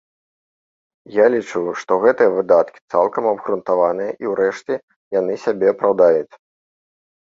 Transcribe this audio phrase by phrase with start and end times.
[1.15, 4.83] Я лічу, што гэтыя выдаткі цалкам абгрунтаваныя і ўрэшце
[5.21, 6.31] яны сябе апраўдаюць.